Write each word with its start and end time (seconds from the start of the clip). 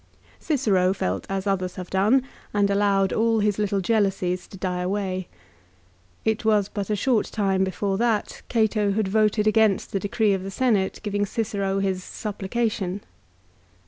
Cicero 0.39 0.93
felt 0.95 1.27
as 1.29 1.45
others 1.45 1.75
have 1.75 1.91
done, 1.91 2.23
and 2.55 2.71
allowed 2.71 3.13
all 3.13 3.37
his 3.39 3.59
little 3.59 3.81
jealousies 3.81 4.47
to 4.47 4.57
die 4.57 4.81
away. 4.81 5.27
It 6.25 6.43
was 6.43 6.69
but 6.69 6.89
a 6.89 6.95
short 6.95 7.27
time 7.27 7.63
before 7.63 7.99
that 7.99 8.41
Cato 8.49 8.93
had 8.93 9.07
voted 9.07 9.45
against 9.45 9.91
the 9.91 9.99
decree 9.99 10.33
of 10.33 10.41
the 10.41 10.49
Senate 10.49 11.01
giving 11.03 11.27
Cicero 11.27 11.77
his" 11.77 12.03
supplication." 12.23 13.01